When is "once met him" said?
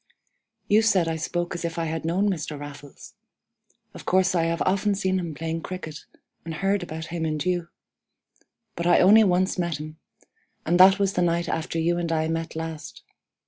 9.23-9.99